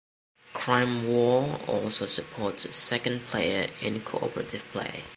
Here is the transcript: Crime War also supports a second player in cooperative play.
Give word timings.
Crime 0.55 1.07
War 1.07 1.59
also 1.67 2.07
supports 2.07 2.65
a 2.65 2.73
second 2.73 3.21
player 3.27 3.69
in 3.81 4.01
cooperative 4.01 4.63
play. 4.71 5.03